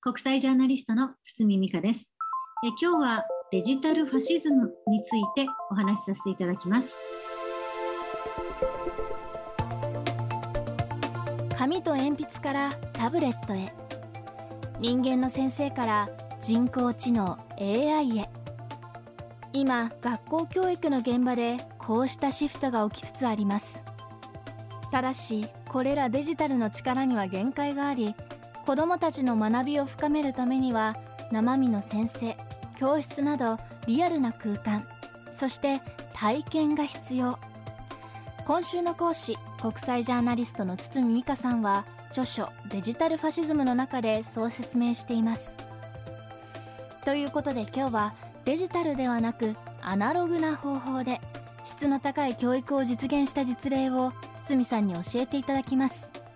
[0.00, 2.14] 国際ジャーナリストの堤美香です
[2.64, 2.68] え。
[2.80, 6.96] 今日はデジタルファシズムについてお話しさせていただきます。
[11.58, 13.74] 紙と鉛筆からタブレットへ
[14.78, 16.08] 人間の先生から
[16.40, 18.30] 人工知能 AI へ
[19.52, 23.82] 今学校教育の現場でこうしたシフトが起きつつあります
[24.92, 28.14] ただしこれらデジタルの力には限界があり
[28.68, 30.94] 子どもたちの学びを深めるためには
[31.32, 32.36] 生身の先生
[32.76, 33.56] 教室など
[33.86, 34.86] リアルな空間
[35.32, 35.80] そして
[36.12, 37.38] 体験が必要。
[38.46, 45.56] 今週の講師国際ジャーナリストの堤美香さんは著書「デジタルファシズム」の中でそう説明しています。
[47.06, 51.22] ということで今日はデジタルではなくアナログな方法で
[51.64, 54.12] 質の高い教育を実現した実例を
[54.46, 56.27] 堤さんに教えていただきます。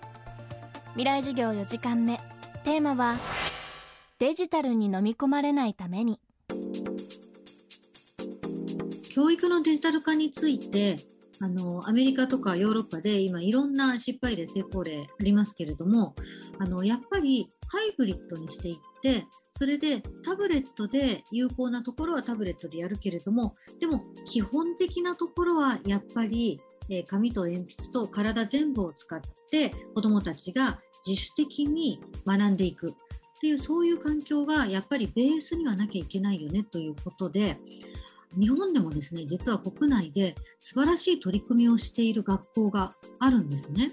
[0.94, 2.20] 未来授業4時間目。
[2.64, 3.14] テーマは
[4.18, 6.20] デジタルに飲み込まれないために。
[9.10, 10.96] 教育のデジタル化について
[11.40, 16.14] あのアメリカとかヨーロッパで今いろんな失敗例成功例ありますけれども
[16.58, 26.60] あのやっぱりハイブリッドにしていってそれでタブレットで有効なところはタブレットでやるけれどもでも基本的なところはやっぱり
[26.90, 32.94] え紙と鉛筆と体全部を使って子どもたちが自主的に学んでいくっ
[33.40, 37.58] ていうそういう環境がやっぱりベースにはなきゃいけないよねということで
[38.38, 43.92] 日本でもですね実は国内で素晴らしい取り組みをしている学校があるんですね。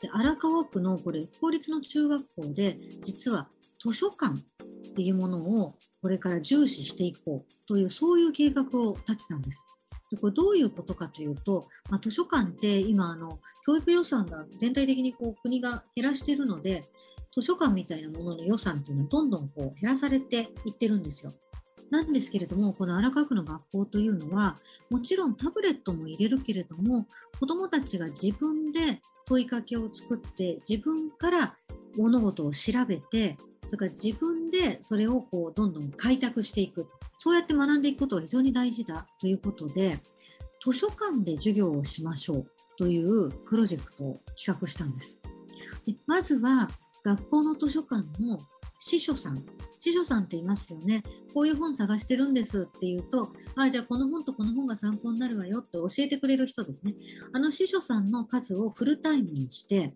[0.00, 3.48] で荒川区のこれ公立の中学校で実は
[3.82, 9.66] 図書館っていうものをこれから重視していこうというそういう計画を立てたんです。
[10.10, 16.84] でこれどういうことかというと、まあ、図書館って今あの教育予算が全体的にこう国が減らしているので
[17.34, 21.32] 図書館みたいなものの予算っていうのはどんどんこう減らされていってるんですよ。
[21.90, 24.56] なんですけれども、この荒川区の学校というのは、
[24.90, 27.06] もちろんタブレットも入れるけれども、
[27.38, 31.56] 子どもたちが自分で問いかけを作って、自分から
[31.96, 36.88] 物事を調べて、それから自分でそれをこうどんどん開拓していく。
[37.14, 40.00] そうやって学んでいくことが非常に大事だということで、
[40.64, 42.46] 図書館で授業をしましょう
[42.76, 45.20] というプロジェクトを企画したんです。
[45.86, 46.68] でまずは
[47.04, 48.38] 学校の図書館の
[48.80, 49.44] 司書さん。
[49.78, 51.02] 司書さんっていますよね。
[51.34, 56.94] こういう本探してるんですって言うと、あ、じゃあこの本とこの本が参考になるわよって教えてくれる人ですね。
[57.34, 59.94] あの司書さんの数をフルタイムにして、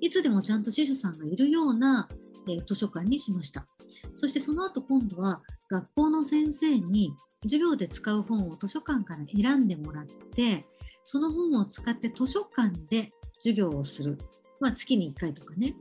[0.00, 2.08] いつでもちゃんと司書さんがいるような、
[2.48, 3.66] えー、図書館にしました。
[4.14, 10.66] そしてその後今度は学校の先生に授業で使う本を図書館から選んでもらって、
[11.04, 14.18] その本を使って図書館で授業をする。
[14.60, 15.74] まあ月に1回とかね。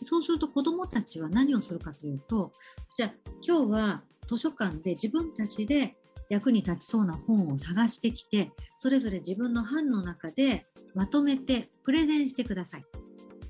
[0.00, 2.52] そうすると子どもたちは何をするかというと、
[2.96, 3.12] じゃあ
[3.46, 5.96] 今日は図書館で自分たちで
[6.28, 12.84] 役に立ちそうな本を探してきて、それぞれ自分の班の中でまとめてプレゼンしてください。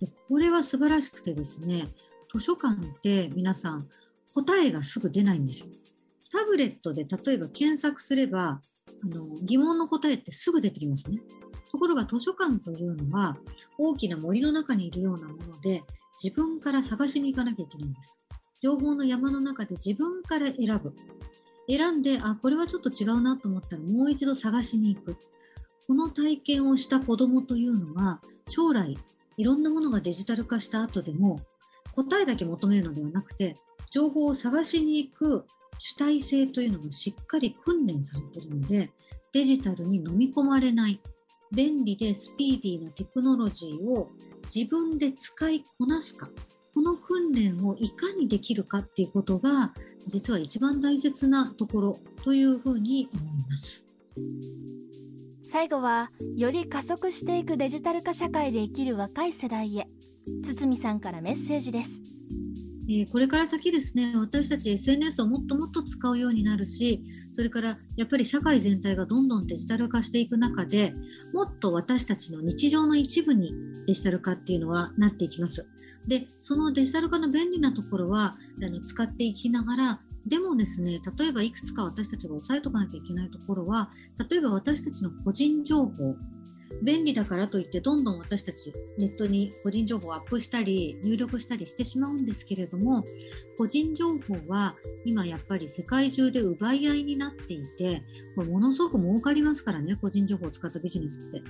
[0.02, 1.86] でこれは素晴らしくてですね、
[2.32, 3.86] 図書館って皆さん
[4.34, 5.72] 答えがすぐ出ないんですよ。
[6.32, 8.60] タブレットで例えば検索すれば、
[9.04, 11.20] あの疑問の答えってすぐ出てきますね。
[11.70, 13.38] ところが図書館というのは
[13.78, 15.84] 大きな森の中にいるようなもので
[16.22, 18.20] 自分から探しに行かなきゃいけないんです。
[18.60, 20.94] 情報の山の中で自分から選ぶ。
[21.68, 25.16] 選んで、あ、これはちょっと違うなと思ったらもう一度探しに行く。
[25.86, 28.96] この体験をした子供というのは、将来、
[29.36, 31.40] いろんなものがデジタル化した後でも、
[31.94, 33.56] 答えだけ求めるのではなくて、
[33.90, 35.44] 情報を探しに行く
[35.78, 38.90] 主体性というのがしっかり訓練されているので、
[39.32, 41.00] デジタルに飲み込まれない、
[41.52, 44.10] 便利でスピーディーなテクノロジーを
[44.54, 46.30] 自分で使いこなすか、
[46.74, 49.74] この訓練をいかにできるかっていうことが、
[50.06, 53.84] 実は一番大切なところというふうに思います。
[55.52, 59.86] 最後は、より加速していくデジタル化社会で生きる若い世代へ、
[60.46, 61.90] 堤さんからメッセージです。
[62.88, 67.02] え、これから先ですね、私たち SNS をもっともっと使うようになるし、
[67.32, 70.94] それからやっぱり社会全体がどんどんデジタル化していく中で、
[71.34, 73.52] もっと私たちの日常の一部に
[73.86, 75.66] デジタル化っていうのはなっていきます。
[76.08, 78.32] で、そのデジタル化の便利なところは
[78.64, 83.90] あの使っていきながら、でもですね、例えばいくつか私たちが押さえとかなきゃいけないところは、
[84.30, 86.16] 例えば私たちの個人情報、
[86.82, 93.04] 便利だからといってどんどん私たちネットに個人情報をアップしたり入力したりしてしまうんですけれども
[93.58, 94.74] 個人情報は
[95.04, 98.02] 今やっぱり世界中で奪い合いになっていて
[98.36, 101.42] これものすごく儲かりますからね個人情報を使ったビジネスって。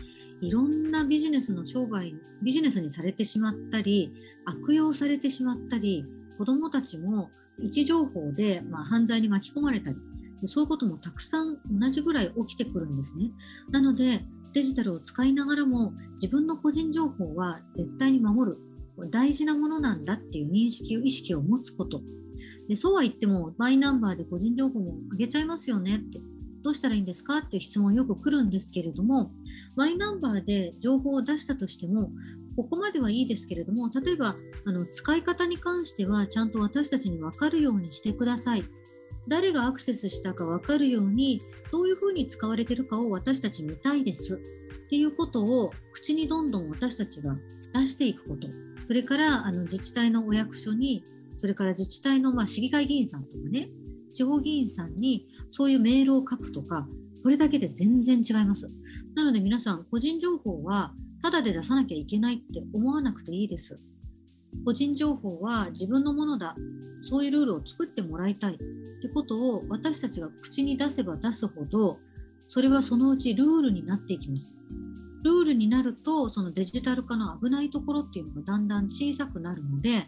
[0.42, 4.12] いろんなビジネスの商売ビジネスにされてしまったり
[4.44, 6.04] 悪用されてしまったり
[6.36, 7.30] 子どもたちも
[7.60, 9.96] 位置情報で、まあ、犯罪に巻き込まれたり
[10.43, 13.31] でそういうこともたくさん同じぐらい起きてくるんですね。
[13.71, 14.21] なので
[14.53, 18.56] デジタルを使いながらも自分の個人情報は絶対に守る。
[19.11, 22.03] 大事なものなんだっていう認識を意識を持つこと。
[22.69, 26.19] でそうは言ってもマイナンバーで個人情報もあげちゃいますよねって。
[26.62, 29.31] どうしたらいいんですかっていう質問よく来るんですけれども
[29.77, 32.11] マイナンバーで情報を出したとしても
[32.56, 38.65] ここまではいいですけれども例えばあの使い方に関してはちゃんと私たちに分かるようにしてください。
[39.28, 41.40] 誰がアクセスしたか分かるように
[41.70, 44.34] どういうふうに使われているかを私たち見たいです。
[44.34, 44.38] っ
[44.88, 47.36] ていうことを口にどんどん私たちが
[47.74, 48.48] 出していくこと。
[48.84, 51.02] それからあの自治体のお役所に
[51.36, 53.69] それから自治体のまあ市議会議員さんとかね
[54.12, 58.66] 地方議員さんにそういうメールを書くとかそれだけで全然違います。
[59.14, 60.92] なので皆さん個人情報は
[61.22, 63.76] ただで出さなきゃいけないって思わなくていいです。
[64.64, 66.55] 個人情報は自分のものだ。
[67.03, 68.55] そういうルールを作ってもらいたい。
[68.55, 68.59] っ
[69.03, 71.97] てことを私たちが口に出せば出すほど
[72.38, 74.59] それはそのうちルールになっていきます。
[75.25, 80.03] ルールになるとそのデジタル化の危ないところっていうのがだんだん小さくなるので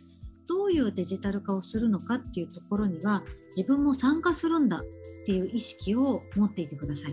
[0.48, 3.22] どういうデジタル化をするのかっていうところには
[3.56, 4.82] 自分も参加するんだっ
[5.26, 7.12] ていう意識を持っていてください。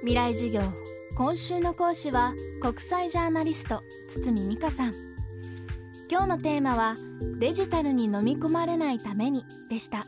[0.00, 0.93] 未来授業。
[1.16, 3.82] 今週の講師は国際ジャーナリスト
[4.24, 4.92] 堤美香さん。
[6.10, 6.94] 今日のテーマは
[7.38, 10.02] デジタルに飲み込まれないためにでした。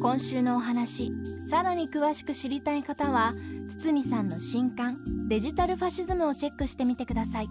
[0.00, 1.12] 今週のお話
[1.50, 3.30] さらに詳しく知りたい方は
[3.78, 4.96] 堤さんの新刊
[5.28, 7.46] デジタルファシズムをチェックしてみてください。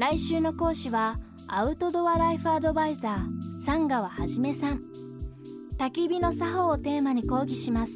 [0.00, 1.14] 来週の講師は
[1.48, 4.80] アウトドアライフアドバイザー三川はじめさん。
[5.78, 7.92] 焚き火の作法をテーマに講義します。